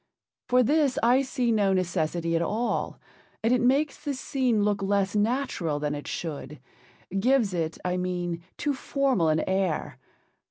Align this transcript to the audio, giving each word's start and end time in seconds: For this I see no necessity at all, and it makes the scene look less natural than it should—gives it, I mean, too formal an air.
For 0.49 0.63
this 0.63 0.97
I 1.03 1.21
see 1.21 1.51
no 1.51 1.73
necessity 1.73 2.35
at 2.35 2.41
all, 2.41 2.99
and 3.43 3.53
it 3.53 3.61
makes 3.61 4.03
the 4.03 4.15
scene 4.15 4.63
look 4.63 4.81
less 4.81 5.15
natural 5.15 5.79
than 5.79 5.93
it 5.93 6.07
should—gives 6.07 7.53
it, 7.53 7.77
I 7.85 7.97
mean, 7.97 8.41
too 8.57 8.73
formal 8.73 9.27
an 9.29 9.41
air. 9.45 9.99